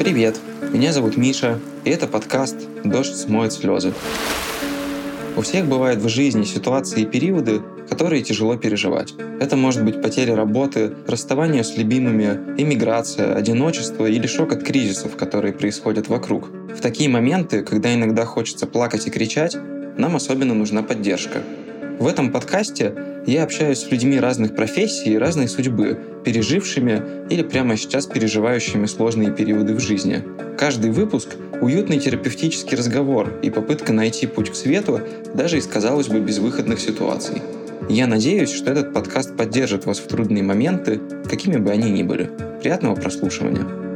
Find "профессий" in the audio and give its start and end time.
24.54-25.14